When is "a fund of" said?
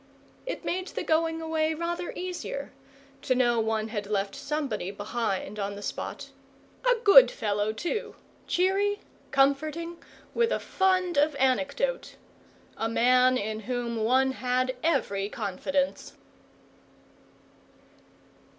10.51-11.35